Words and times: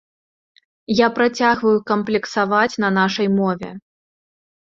Я 0.99 1.07
працягваю 1.17 1.73
камплексаваць 1.91 2.79
на 2.85 2.89
нашай 2.99 3.27
мове. 3.39 3.69